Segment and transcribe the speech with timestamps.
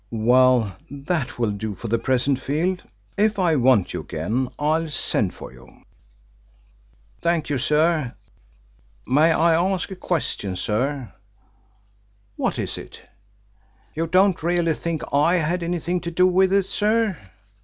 [0.09, 2.81] "Well, that will do for the present, Field.
[3.19, 5.83] If I want you again I'll send for you."
[7.21, 8.15] "Thank you, sir.
[9.05, 11.13] May I ask a question, sir?"
[12.35, 13.03] "What is it?"
[13.93, 17.15] "You don't really think I had anything to do with it, sir?"